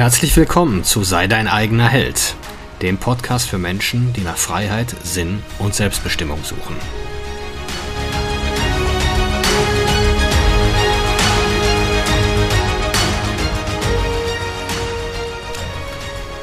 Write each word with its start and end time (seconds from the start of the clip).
Herzlich 0.00 0.34
willkommen 0.34 0.82
zu 0.82 1.04
Sei 1.04 1.26
dein 1.26 1.46
eigener 1.46 1.86
Held, 1.86 2.34
dem 2.80 2.96
Podcast 2.96 3.50
für 3.50 3.58
Menschen, 3.58 4.14
die 4.14 4.22
nach 4.22 4.38
Freiheit, 4.38 4.96
Sinn 5.04 5.42
und 5.58 5.74
Selbstbestimmung 5.74 6.42
suchen. 6.42 6.74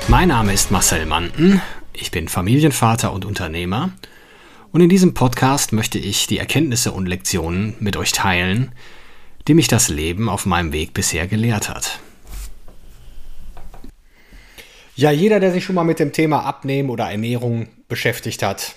Mein 0.07 0.27
Name 0.27 0.53
ist 0.53 0.69
Marcel 0.69 1.07
Manten, 1.07 1.59
ich 1.93 2.11
bin 2.11 2.27
Familienvater 2.27 3.11
und 3.11 3.25
Unternehmer 3.25 3.89
und 4.71 4.81
in 4.81 4.89
diesem 4.89 5.15
Podcast 5.15 5.73
möchte 5.73 5.97
ich 5.97 6.27
die 6.27 6.37
Erkenntnisse 6.37 6.91
und 6.91 7.07
Lektionen 7.07 7.73
mit 7.79 7.97
euch 7.97 8.11
teilen, 8.11 8.71
die 9.47 9.55
mich 9.55 9.67
das 9.67 9.89
Leben 9.89 10.29
auf 10.29 10.45
meinem 10.45 10.73
Weg 10.73 10.93
bisher 10.93 11.25
gelehrt 11.25 11.69
hat. 11.69 11.99
Ja, 14.97 15.11
jeder, 15.11 15.39
der 15.39 15.51
sich 15.51 15.63
schon 15.63 15.75
mal 15.75 15.83
mit 15.83 15.99
dem 15.99 16.11
Thema 16.11 16.43
Abnehmen 16.43 16.89
oder 16.89 17.11
Ernährung 17.11 17.67
beschäftigt 17.87 18.41
hat, 18.41 18.73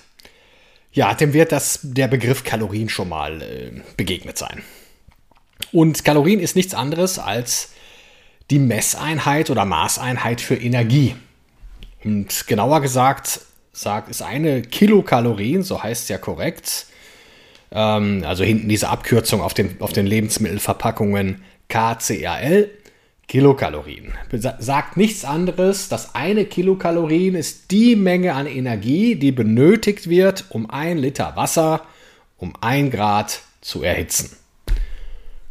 ja, 0.93 1.15
dem 1.15 1.33
wird 1.33 1.51
das, 1.51 1.81
der 1.83 2.09
Begriff 2.09 2.45
Kalorien 2.45 2.91
schon 2.91 3.09
mal 3.09 3.41
äh, 3.41 3.81
begegnet 3.97 4.37
sein. 4.37 4.63
Und 5.73 6.05
Kalorien 6.05 6.39
ist 6.39 6.57
nichts 6.57 6.75
anderes 6.75 7.19
als 7.19 7.73
die 8.51 8.59
Messeinheit 8.59 9.49
oder 9.49 9.65
Maßeinheit 9.65 10.43
für 10.43 10.57
Energie. 10.57 11.17
Und 12.05 12.47
genauer 12.47 12.83
gesagt, 12.83 13.41
sagt, 13.73 14.11
ist 14.11 14.21
eine 14.21 14.61
Kilokalorien, 14.61 15.63
so 15.63 15.83
heißt 15.83 16.03
es 16.03 16.09
ja 16.11 16.19
korrekt, 16.19 16.87
ähm, 17.73 18.25
also 18.27 18.45
hinten 18.45 18.69
diese 18.69 18.91
Abkürzung 18.91 19.41
auf 19.41 19.55
den, 19.55 19.81
auf 19.81 19.95
den 19.95 20.05
Lebensmittelverpackungen 20.05 21.43
KCAL, 21.71 22.69
Kilokalorien. 23.31 24.13
Sagt 24.59 24.97
nichts 24.97 25.25
anderes, 25.25 25.89
dass 25.89 26.17
eine 26.17 26.47
Kilokalorien 26.47 27.37
ist 27.37 27.71
die 27.71 27.95
Menge 27.95 28.35
an 28.35 28.49
Energie, 28.49 29.15
die 29.15 29.31
benötigt 29.31 30.11
wird, 30.11 30.47
um 30.49 30.69
ein 30.69 30.99
Liter 30.99 31.37
Wasser 31.37 31.87
um 32.39 32.55
ein 32.61 32.91
Grad 32.91 33.43
zu 33.61 33.85
erhitzen. 33.85 34.37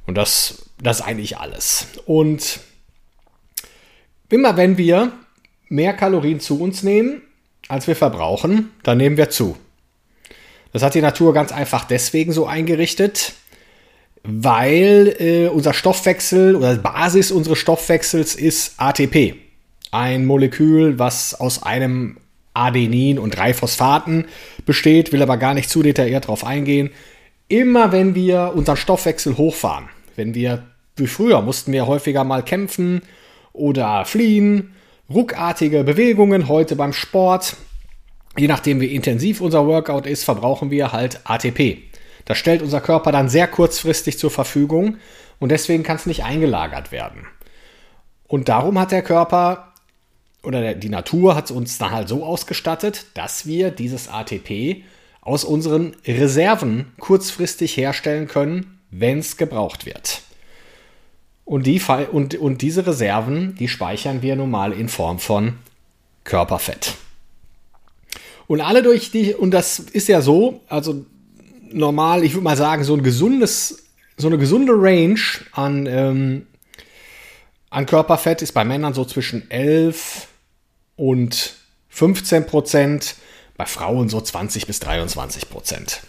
Und 0.05 0.15
das, 0.15 0.69
das 0.81 0.99
ist 0.99 1.05
eigentlich 1.05 1.37
alles. 1.37 1.87
Und 2.05 2.59
immer 4.27 4.57
wenn 4.57 4.77
wir 4.77 5.13
mehr 5.69 5.93
Kalorien 5.93 6.41
zu 6.41 6.59
uns 6.59 6.83
nehmen, 6.83 7.21
als 7.69 7.87
wir 7.87 7.95
verbrauchen, 7.95 8.71
dann 8.83 8.97
nehmen 8.97 9.15
wir 9.15 9.29
zu. 9.29 9.55
Das 10.73 10.83
hat 10.83 10.95
die 10.95 11.01
Natur 11.01 11.33
ganz 11.33 11.53
einfach 11.53 11.85
deswegen 11.85 12.33
so 12.33 12.45
eingerichtet, 12.45 13.35
weil 14.31 15.15
äh, 15.19 15.47
unser 15.47 15.73
Stoffwechsel 15.73 16.55
oder 16.55 16.75
Basis 16.75 17.31
unseres 17.31 17.57
Stoffwechsels 17.57 18.35
ist 18.35 18.73
ATP. 18.77 19.35
Ein 19.91 20.25
Molekül, 20.25 20.99
was 20.99 21.39
aus 21.39 21.63
einem 21.63 22.17
Adenin 22.53 23.17
und 23.19 23.35
drei 23.35 23.53
Phosphaten 23.53 24.25
besteht, 24.65 25.11
will 25.11 25.21
aber 25.21 25.37
gar 25.37 25.53
nicht 25.53 25.69
zu 25.69 25.81
detailliert 25.81 26.25
darauf 26.25 26.45
eingehen. 26.45 26.91
Immer 27.47 27.91
wenn 27.91 28.15
wir 28.15 28.53
unseren 28.55 28.77
Stoffwechsel 28.77 29.37
hochfahren, 29.37 29.89
wenn 30.15 30.35
wir 30.35 30.63
wie 30.95 31.07
früher 31.07 31.41
mussten 31.41 31.71
wir 31.71 31.87
häufiger 31.87 32.23
mal 32.23 32.43
kämpfen 32.43 33.01
oder 33.53 34.05
fliehen, 34.05 34.75
ruckartige 35.09 35.83
Bewegungen 35.83 36.47
heute 36.47 36.75
beim 36.75 36.93
Sport, 36.93 37.55
je 38.37 38.47
nachdem 38.47 38.81
wie 38.81 38.93
intensiv 38.93 39.41
unser 39.41 39.65
Workout 39.65 40.05
ist, 40.05 40.23
verbrauchen 40.23 40.69
wir 40.69 40.91
halt 40.91 41.21
ATP. 41.23 41.88
Das 42.29 42.37
stellt 42.37 42.61
unser 42.61 42.79
Körper 42.79 43.11
dann 43.11 43.27
sehr 43.27 43.47
kurzfristig 43.47 44.19
zur 44.19 44.29
Verfügung 44.29 44.97
und 45.39 45.49
deswegen 45.49 45.81
kann 45.81 45.95
es 45.95 46.05
nicht 46.05 46.23
eingelagert 46.23 46.91
werden. 46.91 47.25
Und 48.27 48.49
darum 48.49 48.77
hat 48.77 48.91
der 48.91 49.01
Körper 49.01 49.73
oder 50.43 50.75
die 50.75 50.89
Natur 50.89 51.35
hat 51.35 51.49
uns 51.49 51.79
dann 51.79 51.89
halt 51.89 52.07
so 52.07 52.23
ausgestattet, 52.23 53.07
dass 53.15 53.47
wir 53.47 53.71
dieses 53.71 54.09
ATP 54.09 54.83
aus 55.21 55.43
unseren 55.43 55.95
Reserven 56.05 56.93
kurzfristig 56.99 57.75
herstellen 57.75 58.27
können, 58.27 58.79
wenn 58.91 59.17
es 59.17 59.35
gebraucht 59.35 59.87
wird. 59.87 60.21
Und, 61.45 61.65
die, 61.65 61.81
und, 62.11 62.35
und 62.35 62.61
diese 62.61 62.85
Reserven, 62.85 63.55
die 63.55 63.67
speichern 63.67 64.21
wir 64.21 64.35
nun 64.35 64.51
mal 64.51 64.71
in 64.71 64.87
Form 64.87 65.17
von 65.17 65.55
Körperfett. 66.25 66.93
Und 68.45 68.61
alle 68.61 68.83
durch 68.83 69.09
die, 69.09 69.33
und 69.33 69.49
das 69.49 69.79
ist 69.79 70.07
ja 70.07 70.21
so, 70.21 70.61
also 70.69 71.07
normal, 71.71 72.23
ich 72.23 72.33
würde 72.33 72.43
mal 72.43 72.57
sagen, 72.57 72.83
so 72.83 72.95
ein 72.95 73.03
gesundes, 73.03 73.83
so 74.17 74.27
eine 74.27 74.37
gesunde 74.37 74.73
Range 74.75 75.19
an, 75.51 75.85
ähm, 75.85 76.47
an 77.69 77.85
Körperfett 77.85 78.41
ist 78.41 78.53
bei 78.53 78.63
Männern 78.65 78.93
so 78.93 79.05
zwischen 79.05 79.49
11 79.49 80.27
und 80.95 81.55
15 81.89 82.45
Prozent, 82.45 83.15
bei 83.57 83.65
Frauen 83.65 84.09
so 84.09 84.21
20 84.21 84.67
bis 84.67 84.79
23 84.79 85.49
Prozent. 85.49 86.01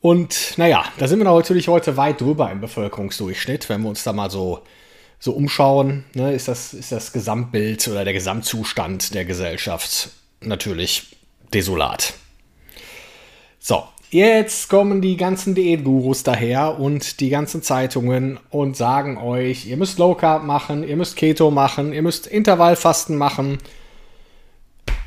Und 0.00 0.56
naja, 0.56 0.84
da 0.98 1.08
sind 1.08 1.18
wir 1.18 1.24
natürlich 1.24 1.68
heute 1.68 1.96
weit 1.96 2.20
drüber 2.20 2.50
im 2.52 2.60
Bevölkerungsdurchschnitt, 2.60 3.68
wenn 3.68 3.82
wir 3.82 3.88
uns 3.88 4.04
da 4.04 4.12
mal 4.12 4.30
so, 4.30 4.62
so 5.18 5.32
umschauen, 5.32 6.04
ne, 6.14 6.32
ist, 6.32 6.46
das, 6.46 6.72
ist 6.72 6.92
das 6.92 7.12
Gesamtbild 7.12 7.88
oder 7.88 8.04
der 8.04 8.12
Gesamtzustand 8.12 9.14
der 9.14 9.24
Gesellschaft 9.24 10.10
natürlich 10.40 11.16
desolat. 11.52 12.14
So, 13.58 13.88
Jetzt 14.10 14.70
kommen 14.70 15.02
die 15.02 15.18
ganzen 15.18 15.54
Diätgurus 15.54 16.22
daher 16.22 16.80
und 16.80 17.20
die 17.20 17.28
ganzen 17.28 17.62
Zeitungen 17.62 18.40
und 18.48 18.74
sagen 18.74 19.18
euch, 19.18 19.66
ihr 19.66 19.76
müsst 19.76 19.98
Low 19.98 20.14
Carb 20.14 20.44
machen, 20.44 20.82
ihr 20.82 20.96
müsst 20.96 21.16
Keto 21.16 21.50
machen, 21.50 21.92
ihr 21.92 22.00
müsst 22.00 22.26
Intervallfasten 22.26 23.18
machen. 23.18 23.58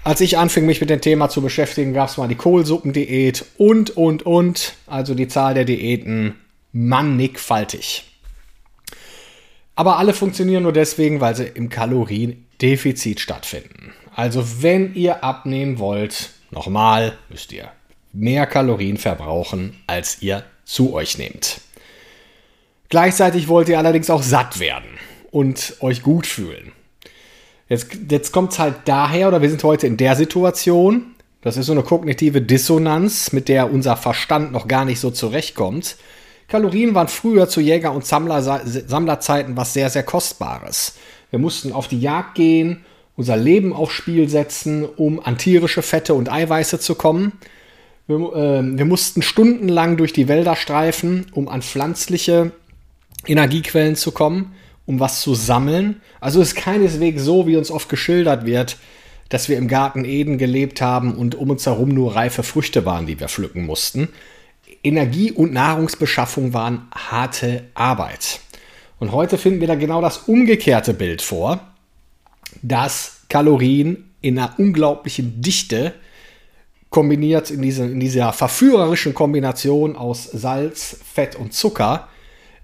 Als 0.03 0.21
ich 0.21 0.37
anfing, 0.37 0.67
mich 0.67 0.81
mit 0.81 0.91
dem 0.91 1.01
Thema 1.01 1.29
zu 1.29 1.41
beschäftigen, 1.41 1.93
gab 1.93 2.09
es 2.09 2.17
mal 2.17 2.27
die 2.27 2.35
Kohlsuppendiät 2.35 3.43
und, 3.57 3.97
und, 3.97 4.23
und. 4.23 4.75
Also 4.85 5.15
die 5.15 5.27
Zahl 5.27 5.55
der 5.55 5.65
Diäten 5.65 6.35
mannigfaltig. 6.71 8.03
Aber 9.73 9.97
alle 9.97 10.13
funktionieren 10.13 10.61
nur 10.61 10.73
deswegen, 10.73 11.21
weil 11.21 11.35
sie 11.35 11.45
im 11.45 11.69
Kaloriendefizit 11.69 13.19
stattfinden. 13.19 13.93
Also 14.15 14.61
wenn 14.61 14.93
ihr 14.93 15.23
abnehmen 15.23 15.79
wollt, 15.79 16.29
nochmal, 16.51 17.17
müsst 17.29 17.51
ihr 17.51 17.71
mehr 18.13 18.45
Kalorien 18.45 18.97
verbrauchen, 18.97 19.77
als 19.87 20.21
ihr 20.21 20.43
zu 20.65 20.93
euch 20.93 21.17
nehmt. 21.17 21.61
Gleichzeitig 22.89 23.47
wollt 23.47 23.69
ihr 23.69 23.77
allerdings 23.77 24.09
auch 24.09 24.23
satt 24.23 24.59
werden 24.59 24.89
und 25.31 25.77
euch 25.79 26.01
gut 26.01 26.27
fühlen. 26.27 26.73
Jetzt, 27.69 27.87
jetzt 28.09 28.33
kommt 28.33 28.51
es 28.51 28.59
halt 28.59 28.75
daher, 28.85 29.29
oder 29.29 29.41
wir 29.41 29.49
sind 29.49 29.63
heute 29.63 29.87
in 29.87 29.95
der 29.95 30.17
Situation, 30.17 31.15
das 31.41 31.55
ist 31.55 31.67
so 31.67 31.71
eine 31.71 31.83
kognitive 31.83 32.41
Dissonanz, 32.41 33.31
mit 33.31 33.47
der 33.47 33.71
unser 33.71 33.95
Verstand 33.95 34.51
noch 34.51 34.67
gar 34.67 34.83
nicht 34.83 34.99
so 34.99 35.09
zurechtkommt. 35.09 35.95
Kalorien 36.49 36.93
waren 36.93 37.07
früher 37.07 37.47
zu 37.47 37.61
Jäger- 37.61 37.93
und 37.93 38.05
Sammler, 38.05 38.41
Sammlerzeiten 38.41 39.55
was 39.55 39.73
sehr, 39.73 39.89
sehr 39.89 40.03
Kostbares. 40.03 40.95
Wir 41.29 41.39
mussten 41.39 41.71
auf 41.71 41.87
die 41.87 42.01
Jagd 42.01 42.35
gehen, 42.35 42.83
unser 43.15 43.37
Leben 43.37 43.71
aufs 43.71 43.93
Spiel 43.93 44.27
setzen, 44.27 44.83
um 44.83 45.23
an 45.23 45.37
tierische 45.37 45.81
Fette 45.81 46.13
und 46.13 46.29
Eiweiße 46.29 46.79
zu 46.79 46.95
kommen. 46.95 47.39
Wir, 48.07 48.15
äh, 48.15 48.77
wir 48.77 48.85
mussten 48.85 49.21
stundenlang 49.21 49.97
durch 49.97 50.13
die 50.13 50.27
Wälder 50.27 50.55
streifen, 50.55 51.27
um 51.33 51.47
an 51.47 51.61
pflanzliche 51.61 52.51
Energiequellen 53.27 53.95
zu 53.95 54.11
kommen, 54.11 54.53
um 54.85 54.99
was 54.99 55.21
zu 55.21 55.35
sammeln. 55.35 56.01
Also 56.19 56.41
ist 56.41 56.55
keineswegs 56.55 57.23
so, 57.23 57.47
wie 57.47 57.57
uns 57.57 57.71
oft 57.71 57.89
geschildert 57.89 58.45
wird, 58.45 58.77
dass 59.29 59.47
wir 59.47 59.57
im 59.57 59.67
Garten 59.67 60.03
Eden 60.03 60.37
gelebt 60.37 60.81
haben 60.81 61.15
und 61.15 61.35
um 61.35 61.49
uns 61.49 61.65
herum 61.65 61.89
nur 61.89 62.15
reife 62.15 62.43
Früchte 62.43 62.85
waren, 62.85 63.05
die 63.05 63.19
wir 63.19 63.29
pflücken 63.29 63.65
mussten. 63.65 64.09
Energie- 64.83 65.31
und 65.31 65.53
Nahrungsbeschaffung 65.53 66.53
waren 66.53 66.87
harte 66.93 67.63
Arbeit. 67.73 68.39
Und 68.99 69.11
heute 69.11 69.37
finden 69.37 69.61
wir 69.61 69.67
da 69.67 69.75
genau 69.75 70.01
das 70.01 70.17
umgekehrte 70.17 70.93
Bild 70.93 71.21
vor, 71.21 71.59
dass 72.61 73.21
Kalorien 73.29 74.11
in 74.21 74.37
einer 74.37 74.59
unglaublichen 74.59 75.41
Dichte 75.41 75.93
kombiniert 76.91 77.49
in, 77.49 77.61
diese, 77.63 77.85
in 77.85 77.99
dieser 77.99 78.33
verführerischen 78.33 79.15
Kombination 79.15 79.95
aus 79.95 80.25
Salz, 80.25 80.97
Fett 81.13 81.35
und 81.35 81.53
Zucker 81.53 82.09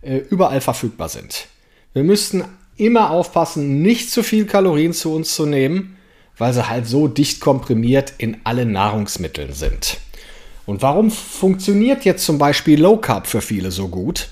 äh, 0.01 0.17
überall 0.17 0.61
verfügbar 0.61 1.09
sind. 1.09 1.47
Wir 1.93 2.03
müssten 2.03 2.43
immer 2.75 3.09
aufpassen, 3.09 3.81
nicht 3.81 4.11
zu 4.11 4.21
viel 4.21 4.45
Kalorien 4.45 4.93
zu 4.93 5.13
uns 5.15 5.33
zu 5.33 5.45
nehmen, 5.47 5.97
weil 6.37 6.53
sie 6.53 6.69
halt 6.69 6.87
so 6.87 7.07
dicht 7.07 7.39
komprimiert 7.39 8.13
in 8.17 8.37
allen 8.43 8.71
Nahrungsmitteln 8.73 9.53
sind. 9.53 9.97
Und 10.65 10.81
warum 10.81 11.09
funktioniert 11.09 12.03
jetzt 12.03 12.25
zum 12.25 12.37
Beispiel 12.37 12.79
Low 12.79 12.97
Carb 12.97 13.27
für 13.27 13.41
viele 13.41 13.71
so 13.71 13.87
gut? 13.87 14.27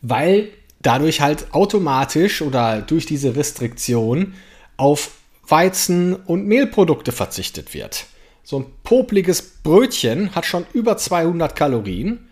Weil 0.00 0.48
dadurch 0.80 1.20
halt 1.20 1.52
automatisch 1.54 2.40
oder 2.40 2.80
durch 2.80 3.04
diese 3.04 3.36
Restriktion 3.36 4.32
auf 4.78 5.10
Weizen 5.46 6.16
und 6.16 6.46
Mehlprodukte 6.46 7.12
verzichtet 7.12 7.74
wird. 7.74 8.06
So 8.42 8.58
ein 8.58 8.66
popliges 8.82 9.42
Brötchen 9.62 10.34
hat 10.34 10.46
schon 10.46 10.66
über 10.72 10.96
200 10.96 11.54
Kalorien. 11.54 12.28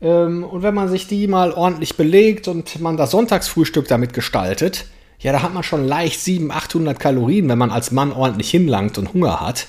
Ähm, 0.00 0.44
und 0.44 0.62
wenn 0.62 0.74
man 0.74 0.88
sich 0.88 1.06
die 1.06 1.26
mal 1.26 1.52
ordentlich 1.52 1.96
belegt 1.96 2.48
und 2.48 2.80
man 2.80 2.96
das 2.96 3.10
Sonntagsfrühstück 3.10 3.88
damit 3.88 4.12
gestaltet, 4.12 4.86
ja, 5.18 5.32
da 5.32 5.42
hat 5.42 5.52
man 5.52 5.62
schon 5.62 5.86
leicht 5.86 6.20
700, 6.20 6.56
800 6.56 6.98
Kalorien, 6.98 7.48
wenn 7.48 7.58
man 7.58 7.70
als 7.70 7.90
Mann 7.90 8.12
ordentlich 8.12 8.50
hinlangt 8.50 8.96
und 8.96 9.12
Hunger 9.12 9.40
hat. 9.40 9.66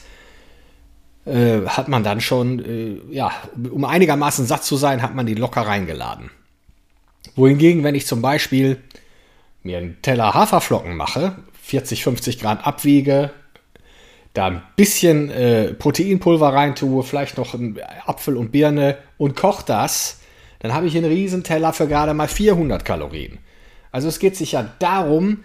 Äh, 1.25 1.68
hat 1.68 1.88
man 1.88 2.03
dann 2.03 2.21
schon, 2.21 2.59
äh, 2.65 3.13
ja, 3.13 3.31
um 3.69 3.85
einigermaßen 3.85 4.45
satt 4.45 4.63
zu 4.63 4.75
sein, 4.75 5.01
hat 5.01 5.13
man 5.13 5.25
die 5.25 5.35
locker 5.35 5.62
reingeladen. 5.62 6.31
Wohingegen, 7.35 7.83
wenn 7.83 7.95
ich 7.95 8.07
zum 8.07 8.21
Beispiel 8.21 8.77
mir 9.62 9.77
einen 9.77 10.01
Teller 10.01 10.33
Haferflocken 10.33 10.95
mache, 10.95 11.35
40, 11.62 12.03
50 12.03 12.39
Grad 12.39 12.65
abwiege, 12.65 13.31
da 14.33 14.48
ein 14.48 14.62
bisschen 14.75 15.30
äh, 15.30 15.74
Proteinpulver 15.74 16.54
reintue, 16.54 17.04
vielleicht 17.04 17.38
noch 17.38 17.54
einen 17.54 17.80
Apfel 18.06 18.38
und 18.38 18.51
Birne 18.51 18.98
und 19.18 19.36
koche 19.36 19.63
das, 19.66 20.19
dann 20.60 20.74
habe 20.74 20.88
ich 20.88 20.95
einen 20.95 21.12
riesen 21.12 21.44
Teller 21.44 21.74
für 21.74 21.88
gerade 21.88 22.13
mal 22.13 22.28
400 22.28 22.86
Kalorien. 22.86 23.39
Also 23.92 24.07
es 24.07 24.19
geht 24.19 24.38
sich 24.38 24.54
ja 24.54 24.72
darum, 24.80 25.44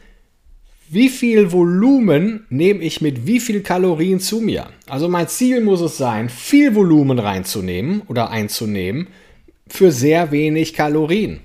wie 0.89 1.09
viel 1.09 1.51
Volumen 1.51 2.47
nehme 2.49 2.81
ich 2.83 3.01
mit 3.01 3.27
wie 3.27 3.41
viel 3.41 3.63
Kalorien 3.63 4.21
zu 4.21 4.41
mir? 4.41 4.69
Also 4.87 5.09
mein 5.09 5.27
Ziel 5.27 5.61
muss 5.61 5.81
es 5.81 5.97
sein, 5.97 6.29
viel 6.29 6.77
Volumen 6.77 7.19
reinzunehmen 7.19 8.03
oder 8.07 8.31
einzunehmen 8.31 9.09
für 9.67 9.91
sehr 9.91 10.31
wenig 10.31 10.75
Kalorien. 10.75 11.41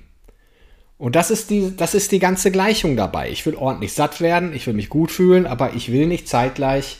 Und 0.96 1.16
das 1.16 1.32
ist, 1.32 1.50
die, 1.50 1.76
das 1.76 1.94
ist 1.94 2.12
die 2.12 2.20
ganze 2.20 2.52
Gleichung 2.52 2.96
dabei. 2.96 3.30
Ich 3.30 3.44
will 3.44 3.56
ordentlich 3.56 3.92
satt 3.92 4.20
werden, 4.20 4.54
ich 4.54 4.68
will 4.68 4.74
mich 4.74 4.88
gut 4.88 5.10
fühlen, 5.10 5.46
aber 5.46 5.74
ich 5.74 5.90
will 5.90 6.06
nicht 6.06 6.28
zeitgleich 6.28 6.98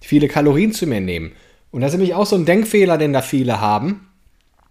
viele 0.00 0.28
Kalorien 0.28 0.72
zu 0.72 0.86
mir 0.86 1.00
nehmen. 1.00 1.32
Und 1.70 1.80
das 1.82 1.92
ist 1.92 1.98
nämlich 1.98 2.14
auch 2.14 2.26
so 2.26 2.36
ein 2.36 2.46
Denkfehler, 2.46 2.98
den 2.98 3.12
da 3.12 3.22
viele 3.22 3.60
haben 3.60 4.08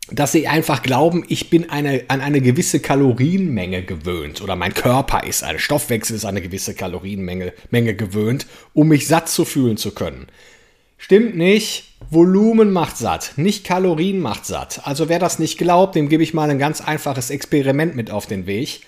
dass 0.10 0.32
sie 0.32 0.48
einfach 0.48 0.84
glauben, 0.84 1.26
ich 1.28 1.50
bin 1.50 1.70
eine, 1.70 2.06
an 2.08 2.22
eine 2.22 2.40
gewisse 2.40 2.80
Kalorienmenge 2.80 3.84
gewöhnt 3.84 4.42
oder 4.42 4.56
mein 4.56 4.74
Körper 4.74 5.24
ist, 5.26 5.44
ein 5.44 5.60
Stoffwechsel 5.60 6.16
ist 6.16 6.26
eine 6.26 6.42
gewisse 6.42 6.74
Kalorienmenge 6.74 7.54
Menge 7.72 7.94
gewöhnt, 7.94 8.48
um 8.74 8.88
mich 8.88 9.08
satt 9.08 9.28
zu 9.28 9.44
fühlen 9.44 9.78
zu 9.78 9.92
können. 9.92 10.28
Stimmt 10.98 11.36
nicht. 11.36 11.84
Volumen 12.10 12.72
macht 12.72 12.98
satt, 12.98 13.34
nicht 13.38 13.66
Kalorien 13.66 14.20
macht 14.20 14.46
satt. 14.46 14.82
Also 14.86 15.10
wer 15.10 15.20
das 15.20 15.40
nicht 15.40 15.58
glaubt, 15.58 15.96
dem 15.96 16.10
gebe 16.10 16.24
ich 16.24 16.34
mal 16.34 16.50
ein 16.50 16.60
ganz 16.60 16.80
einfaches 16.80 17.30
Experiment 17.30 17.96
mit 17.96 18.12
auf 18.12 18.28
den 18.28 18.46
Weg. 18.46 18.82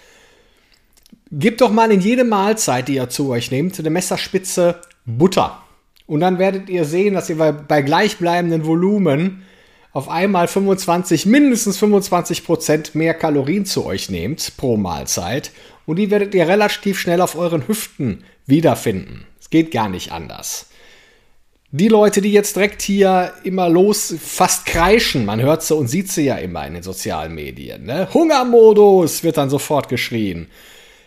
Gebt 1.31 1.61
doch 1.61 1.71
mal 1.71 1.91
in 1.91 2.01
jede 2.01 2.23
Mahlzeit, 2.23 2.87
die 2.87 2.95
ihr 2.95 3.09
zu 3.09 3.29
euch 3.29 3.51
nehmt, 3.51 3.77
eine 3.77 3.89
Messerspitze 3.89 4.79
Butter. 5.05 5.61
Und 6.09 6.21
dann 6.21 6.39
werdet 6.39 6.69
ihr 6.69 6.85
sehen, 6.85 7.13
dass 7.13 7.29
ihr 7.29 7.35
bei 7.35 7.83
gleichbleibenden 7.83 8.65
Volumen 8.65 9.43
auf 9.91 10.09
einmal 10.09 10.47
25, 10.47 11.27
mindestens 11.27 11.77
25 11.77 12.45
Prozent 12.45 12.95
mehr 12.95 13.13
Kalorien 13.13 13.63
zu 13.67 13.85
euch 13.85 14.09
nehmt 14.09 14.57
pro 14.57 14.75
Mahlzeit 14.75 15.51
und 15.85 15.97
die 15.97 16.09
werdet 16.09 16.33
ihr 16.33 16.47
relativ 16.47 16.99
schnell 16.99 17.21
auf 17.21 17.35
euren 17.35 17.67
Hüften 17.67 18.23
wiederfinden. 18.47 19.27
Es 19.39 19.51
geht 19.51 19.69
gar 19.69 19.87
nicht 19.87 20.11
anders. 20.11 20.71
Die 21.69 21.89
Leute, 21.89 22.21
die 22.21 22.33
jetzt 22.33 22.55
direkt 22.55 22.81
hier 22.81 23.31
immer 23.43 23.69
los 23.69 24.15
fast 24.19 24.65
kreischen, 24.65 25.25
man 25.25 25.39
hört 25.39 25.61
sie 25.61 25.75
und 25.75 25.89
sieht 25.89 26.09
sie 26.09 26.23
ja 26.23 26.37
immer 26.37 26.65
in 26.65 26.73
den 26.73 26.81
sozialen 26.81 27.35
Medien. 27.35 27.85
Ne? 27.85 28.07
Hungermodus 28.11 29.23
wird 29.23 29.37
dann 29.37 29.51
sofort 29.51 29.89
geschrien. 29.89 30.47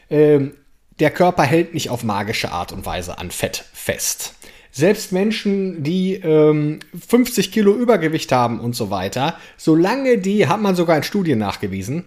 Ähm, 0.09 0.55
der 1.01 1.11
Körper 1.11 1.43
hält 1.43 1.75
nicht 1.75 1.91
auf 1.91 2.05
magische 2.05 2.53
Art 2.53 2.71
und 2.71 2.87
Weise 2.87 3.19
an 3.19 3.33
Fett 3.33 3.65
fest. 3.73 4.37
Selbst 4.75 5.13
Menschen, 5.13 5.83
die 5.83 6.15
ähm, 6.15 6.81
50 7.07 7.53
Kilo 7.53 7.75
Übergewicht 7.75 8.33
haben 8.33 8.59
und 8.59 8.75
so 8.75 8.89
weiter, 8.89 9.37
solange 9.59 10.17
die, 10.17 10.49
hat 10.49 10.63
man 10.63 10.75
sogar 10.75 10.97
in 10.97 11.03
Studien 11.03 11.39
nachgewiesen, 11.39 12.05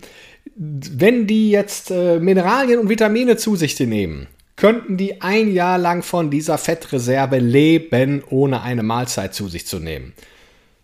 wenn 0.55 1.27
die 1.27 1.51
jetzt 1.51 1.91
äh, 1.91 2.19
Mineralien 2.19 2.79
und 2.79 2.89
Vitamine 2.89 3.37
zu 3.37 3.55
sich 3.55 3.79
nehmen, 3.79 4.27
könnten 4.55 4.97
die 4.97 5.21
ein 5.21 5.53
Jahr 5.53 5.77
lang 5.77 6.01
von 6.01 6.31
dieser 6.31 6.57
Fettreserve 6.57 7.37
leben, 7.37 8.23
ohne 8.29 8.63
eine 8.63 8.81
Mahlzeit 8.81 9.35
zu 9.35 9.47
sich 9.47 9.67
zu 9.67 9.79
nehmen. 9.79 10.13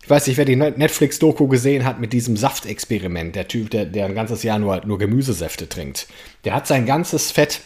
Ich 0.04 0.10
weiß 0.10 0.26
nicht, 0.26 0.36
wer 0.36 0.44
die 0.44 0.56
Netflix-Doku 0.56 1.48
gesehen 1.48 1.84
hat 1.84 2.00
mit 2.00 2.12
diesem 2.12 2.36
Saftexperiment. 2.36 3.34
Der 3.34 3.48
Typ, 3.48 3.70
der, 3.70 3.86
der 3.86 4.06
ein 4.06 4.14
ganzes 4.14 4.42
Jahr 4.42 4.58
nur, 4.58 4.84
nur 4.84 4.98
Gemüsesäfte 4.98 5.68
trinkt. 5.68 6.06
Der 6.44 6.54
hat 6.54 6.66
sein 6.66 6.86
ganzes 6.86 7.30
Fett 7.30 7.60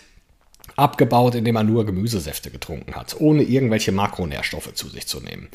abgebaut, 0.77 1.35
indem 1.35 1.57
er 1.57 1.65
nur 1.65 1.87
Gemüsesäfte 1.87 2.51
getrunken 2.51 2.95
hat, 2.95 3.17
ohne 3.19 3.43
irgendwelche 3.43 3.93
Makronährstoffe 3.93 4.75
zu 4.75 4.89
sich 4.89 5.07
zu 5.07 5.21
nehmen. 5.21 5.49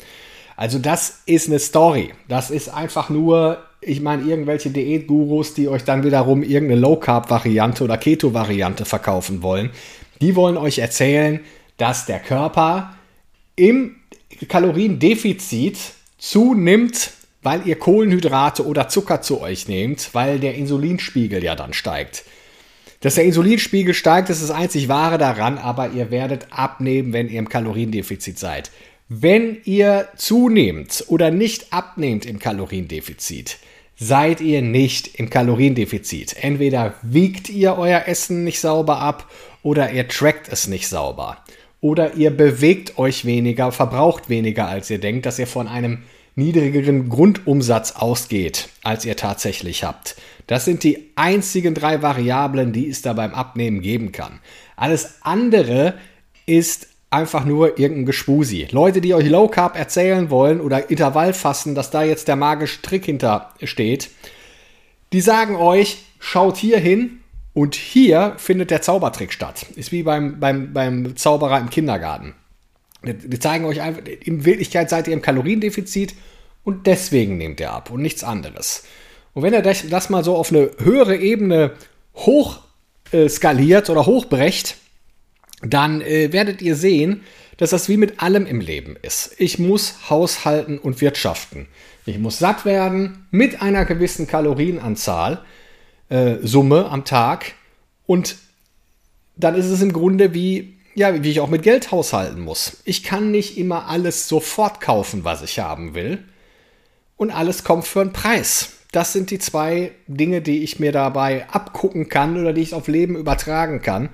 Also 0.56 0.78
das 0.78 1.22
ist 1.26 1.48
eine 1.48 1.58
Story. 1.58 2.10
Das 2.28 2.50
ist 2.50 2.68
einfach 2.68 3.08
nur, 3.08 3.58
ich 3.80 4.00
meine, 4.00 4.22
irgendwelche 4.22 4.70
Diätgurus, 4.70 5.54
die 5.54 5.68
euch 5.68 5.84
dann 5.84 6.04
wiederum 6.04 6.42
irgendeine 6.42 6.80
Low-Carb-Variante 6.80 7.84
oder 7.84 7.96
Keto-Variante 7.96 8.84
verkaufen 8.84 9.42
wollen, 9.42 9.70
die 10.20 10.36
wollen 10.36 10.56
euch 10.56 10.78
erzählen, 10.78 11.40
dass 11.78 12.06
der 12.06 12.20
Körper 12.20 12.94
im 13.56 13.96
Kaloriendefizit 14.48 15.78
zunimmt, 16.18 17.12
weil 17.42 17.66
ihr 17.66 17.76
Kohlenhydrate 17.76 18.64
oder 18.64 18.88
Zucker 18.88 19.20
zu 19.20 19.40
euch 19.40 19.66
nehmt, 19.66 20.10
weil 20.12 20.38
der 20.38 20.54
Insulinspiegel 20.54 21.42
ja 21.42 21.56
dann 21.56 21.72
steigt. 21.72 22.24
Dass 23.02 23.16
der 23.16 23.24
Insulinspiegel 23.24 23.94
steigt, 23.94 24.30
ist 24.30 24.42
das 24.42 24.52
einzig 24.52 24.88
Wahre 24.88 25.18
daran, 25.18 25.58
aber 25.58 25.90
ihr 25.90 26.10
werdet 26.10 26.46
abnehmen, 26.50 27.12
wenn 27.12 27.28
ihr 27.28 27.40
im 27.40 27.48
Kaloriendefizit 27.48 28.38
seid. 28.38 28.70
Wenn 29.08 29.58
ihr 29.64 30.08
zunehmt 30.16 31.04
oder 31.08 31.32
nicht 31.32 31.72
abnehmt 31.72 32.24
im 32.24 32.38
Kaloriendefizit, 32.38 33.58
seid 33.96 34.40
ihr 34.40 34.62
nicht 34.62 35.16
im 35.16 35.30
Kaloriendefizit. 35.30 36.36
Entweder 36.40 36.94
wiegt 37.02 37.48
ihr 37.48 37.76
euer 37.76 38.04
Essen 38.06 38.44
nicht 38.44 38.60
sauber 38.60 39.00
ab 39.00 39.28
oder 39.62 39.90
ihr 39.90 40.06
trackt 40.06 40.48
es 40.50 40.68
nicht 40.68 40.88
sauber. 40.88 41.38
Oder 41.80 42.14
ihr 42.14 42.30
bewegt 42.30 42.98
euch 42.98 43.24
weniger, 43.24 43.72
verbraucht 43.72 44.28
weniger, 44.28 44.68
als 44.68 44.88
ihr 44.90 44.98
denkt, 44.98 45.26
dass 45.26 45.40
ihr 45.40 45.48
von 45.48 45.66
einem 45.66 46.04
niedrigeren 46.36 47.08
Grundumsatz 47.08 47.92
ausgeht, 47.92 48.68
als 48.84 49.04
ihr 49.04 49.16
tatsächlich 49.16 49.82
habt. 49.82 50.16
Das 50.46 50.64
sind 50.64 50.82
die 50.82 51.10
einzigen 51.16 51.74
drei 51.74 52.02
Variablen, 52.02 52.72
die 52.72 52.88
es 52.88 53.02
da 53.02 53.12
beim 53.12 53.34
Abnehmen 53.34 53.80
geben 53.80 54.12
kann. 54.12 54.40
Alles 54.76 55.18
andere 55.22 55.94
ist 56.46 56.88
einfach 57.10 57.44
nur 57.44 57.78
irgendein 57.78 58.06
Gespusi. 58.06 58.66
Leute, 58.70 59.00
die 59.00 59.14
euch 59.14 59.28
Low 59.28 59.48
Carb 59.48 59.76
erzählen 59.76 60.30
wollen 60.30 60.60
oder 60.60 60.90
Intervall 60.90 61.34
fassen, 61.34 61.74
dass 61.74 61.90
da 61.90 62.02
jetzt 62.02 62.26
der 62.26 62.36
magische 62.36 62.80
Trick 62.82 63.04
hinter 63.04 63.52
steht, 63.62 64.10
die 65.12 65.20
sagen 65.20 65.56
euch, 65.56 66.04
schaut 66.18 66.56
hier 66.56 66.78
hin 66.78 67.20
und 67.52 67.74
hier 67.74 68.34
findet 68.38 68.70
der 68.70 68.80
Zaubertrick 68.80 69.32
statt. 69.32 69.66
Ist 69.76 69.92
wie 69.92 70.02
beim, 70.02 70.40
beim, 70.40 70.72
beim 70.72 71.16
Zauberer 71.16 71.60
im 71.60 71.68
Kindergarten. 71.68 72.34
Die 73.04 73.38
zeigen 73.38 73.64
euch 73.66 73.82
einfach, 73.82 74.02
in 74.06 74.44
Wirklichkeit 74.44 74.88
seid 74.88 75.06
ihr 75.06 75.12
im 75.12 75.22
Kaloriendefizit 75.22 76.14
und 76.64 76.86
deswegen 76.86 77.36
nehmt 77.36 77.60
ihr 77.60 77.72
ab 77.72 77.90
und 77.90 78.00
nichts 78.00 78.24
anderes. 78.24 78.84
Und 79.34 79.42
wenn 79.42 79.54
ihr 79.54 79.62
das, 79.62 79.88
das 79.88 80.10
mal 80.10 80.24
so 80.24 80.36
auf 80.36 80.50
eine 80.50 80.70
höhere 80.78 81.16
Ebene 81.16 81.72
hoch 82.14 82.60
äh, 83.12 83.28
skaliert 83.28 83.88
oder 83.90 84.06
hochbrecht, 84.06 84.76
dann 85.62 86.00
äh, 86.00 86.32
werdet 86.32 86.60
ihr 86.60 86.76
sehen, 86.76 87.22
dass 87.56 87.70
das 87.70 87.88
wie 87.88 87.96
mit 87.96 88.22
allem 88.22 88.46
im 88.46 88.60
Leben 88.60 88.96
ist. 89.00 89.34
Ich 89.38 89.58
muss 89.58 90.10
haushalten 90.10 90.78
und 90.78 91.00
wirtschaften. 91.00 91.68
Ich 92.04 92.18
muss 92.18 92.38
satt 92.38 92.64
werden 92.64 93.26
mit 93.30 93.62
einer 93.62 93.84
gewissen 93.84 94.26
Kalorienanzahl, 94.26 95.44
äh, 96.08 96.36
Summe 96.42 96.90
am 96.90 97.04
Tag. 97.04 97.54
Und 98.06 98.36
dann 99.36 99.54
ist 99.54 99.66
es 99.66 99.80
im 99.80 99.92
Grunde 99.92 100.34
wie, 100.34 100.78
ja, 100.94 101.22
wie 101.22 101.30
ich 101.30 101.40
auch 101.40 101.48
mit 101.48 101.62
Geld 101.62 101.92
haushalten 101.92 102.40
muss. 102.40 102.78
Ich 102.84 103.04
kann 103.04 103.30
nicht 103.30 103.56
immer 103.56 103.86
alles 103.86 104.28
sofort 104.28 104.80
kaufen, 104.80 105.24
was 105.24 105.42
ich 105.42 105.60
haben 105.60 105.94
will. 105.94 106.24
Und 107.16 107.30
alles 107.30 107.62
kommt 107.62 107.86
für 107.86 108.00
einen 108.00 108.12
Preis. 108.12 108.70
Das 108.92 109.14
sind 109.14 109.30
die 109.30 109.38
zwei 109.38 109.92
Dinge, 110.06 110.42
die 110.42 110.62
ich 110.62 110.78
mir 110.78 110.92
dabei 110.92 111.48
abgucken 111.48 112.10
kann 112.10 112.38
oder 112.38 112.52
die 112.52 112.60
ich 112.60 112.74
auf 112.74 112.88
Leben 112.88 113.16
übertragen 113.16 113.80
kann. 113.80 114.10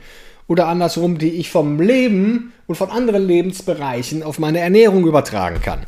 Oder 0.47 0.69
andersrum, 0.69 1.19
die 1.19 1.33
ich 1.33 1.51
vom 1.51 1.81
Leben 1.81 2.53
und 2.69 2.77
von 2.77 2.91
anderen 2.91 3.27
Lebensbereichen 3.27 4.23
auf 4.23 4.39
meine 4.39 4.61
Ernährung 4.61 5.05
übertragen 5.05 5.61
kann. 5.61 5.85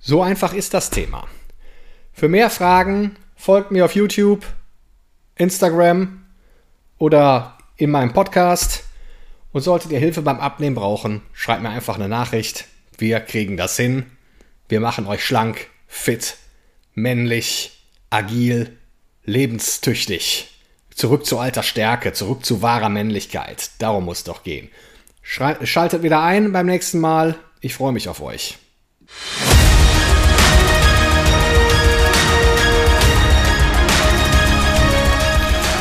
So 0.00 0.22
einfach 0.22 0.54
ist 0.54 0.72
das 0.72 0.88
Thema. 0.88 1.28
Für 2.12 2.28
mehr 2.28 2.48
Fragen 2.48 3.16
folgt 3.36 3.70
mir 3.70 3.84
auf 3.84 3.94
YouTube, 3.94 4.46
Instagram 5.36 6.24
oder 6.98 7.58
in 7.76 7.90
meinem 7.90 8.14
Podcast. 8.14 8.84
Und 9.52 9.60
solltet 9.60 9.92
ihr 9.92 9.98
Hilfe 9.98 10.22
beim 10.22 10.40
Abnehmen 10.40 10.74
brauchen, 10.74 11.20
schreibt 11.34 11.62
mir 11.62 11.68
einfach 11.68 11.96
eine 11.96 12.08
Nachricht. 12.08 12.66
Wir 12.96 13.20
kriegen 13.20 13.58
das 13.58 13.76
hin. 13.76 14.06
Wir 14.68 14.80
machen 14.80 15.06
euch 15.06 15.22
schlank, 15.22 15.68
fit, 15.86 16.38
männlich 16.94 17.81
agil, 18.12 18.76
lebenstüchtig. 19.24 20.48
Zurück 20.94 21.24
zu 21.24 21.38
alter 21.38 21.62
Stärke, 21.62 22.12
zurück 22.12 22.44
zu 22.44 22.60
wahrer 22.60 22.90
Männlichkeit. 22.90 23.70
Darum 23.78 24.04
muss 24.04 24.18
es 24.18 24.24
doch 24.24 24.44
gehen. 24.44 24.68
Schaltet 25.22 26.02
wieder 26.02 26.22
ein 26.22 26.52
beim 26.52 26.66
nächsten 26.66 27.00
Mal. 27.00 27.36
Ich 27.60 27.74
freue 27.74 27.92
mich 27.92 28.08
auf 28.08 28.20
euch. 28.20 28.58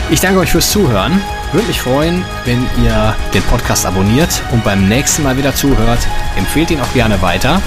Ich 0.09 0.19
danke 0.19 0.39
euch 0.39 0.51
fürs 0.51 0.71
Zuhören. 0.71 1.21
Würde 1.51 1.67
mich 1.67 1.81
freuen, 1.81 2.23
wenn 2.45 2.65
ihr 2.83 3.15
den 3.33 3.43
Podcast 3.43 3.85
abonniert 3.85 4.41
und 4.51 4.63
beim 4.63 4.87
nächsten 4.87 5.23
Mal 5.23 5.37
wieder 5.37 5.53
zuhört. 5.53 5.99
Empfehlt 6.37 6.71
ihn 6.71 6.79
auch 6.79 6.93
gerne 6.93 7.21
weiter. 7.21 7.61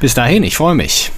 Bis 0.00 0.14
dahin, 0.14 0.42
ich 0.42 0.56
freue 0.56 0.74
mich. 0.74 1.10